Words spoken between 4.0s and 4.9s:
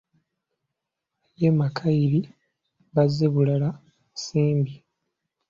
Nsimbi.